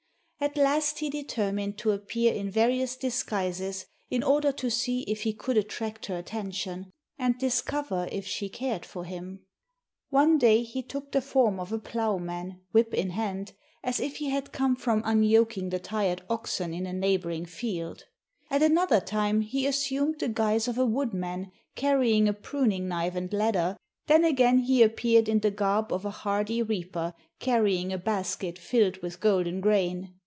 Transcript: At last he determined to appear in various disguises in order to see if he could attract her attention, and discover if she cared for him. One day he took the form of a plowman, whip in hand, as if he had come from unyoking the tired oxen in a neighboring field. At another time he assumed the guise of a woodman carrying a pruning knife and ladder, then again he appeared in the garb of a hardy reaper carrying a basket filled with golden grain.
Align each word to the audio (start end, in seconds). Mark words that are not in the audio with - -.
At 0.43 0.57
last 0.57 0.97
he 0.97 1.11
determined 1.11 1.77
to 1.77 1.91
appear 1.91 2.33
in 2.33 2.49
various 2.49 2.95
disguises 2.95 3.85
in 4.09 4.23
order 4.23 4.51
to 4.53 4.71
see 4.71 5.01
if 5.01 5.21
he 5.21 5.33
could 5.33 5.55
attract 5.55 6.07
her 6.07 6.17
attention, 6.17 6.89
and 7.19 7.37
discover 7.37 8.09
if 8.11 8.25
she 8.25 8.49
cared 8.49 8.83
for 8.83 9.03
him. 9.05 9.41
One 10.09 10.39
day 10.39 10.63
he 10.63 10.81
took 10.81 11.11
the 11.11 11.21
form 11.21 11.59
of 11.59 11.71
a 11.71 11.77
plowman, 11.77 12.59
whip 12.71 12.91
in 12.91 13.11
hand, 13.11 13.53
as 13.83 13.99
if 13.99 14.15
he 14.15 14.31
had 14.31 14.51
come 14.51 14.75
from 14.75 15.03
unyoking 15.05 15.69
the 15.69 15.77
tired 15.77 16.23
oxen 16.27 16.73
in 16.73 16.87
a 16.87 16.91
neighboring 16.93 17.45
field. 17.45 18.05
At 18.49 18.63
another 18.63 18.99
time 18.99 19.41
he 19.41 19.67
assumed 19.67 20.17
the 20.19 20.27
guise 20.27 20.67
of 20.67 20.79
a 20.79 20.87
woodman 20.87 21.51
carrying 21.75 22.27
a 22.27 22.33
pruning 22.33 22.87
knife 22.87 23.15
and 23.15 23.31
ladder, 23.31 23.77
then 24.07 24.25
again 24.25 24.57
he 24.57 24.81
appeared 24.81 25.29
in 25.29 25.41
the 25.41 25.51
garb 25.51 25.93
of 25.93 26.03
a 26.03 26.09
hardy 26.09 26.63
reaper 26.63 27.13
carrying 27.37 27.93
a 27.93 27.99
basket 27.99 28.57
filled 28.57 28.97
with 29.03 29.19
golden 29.19 29.61
grain. 29.61 30.15